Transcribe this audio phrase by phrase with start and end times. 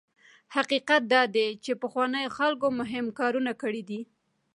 [0.55, 4.01] حقیقت دا دی چې پخوانیو خلکو مهم کارونه کړي دي.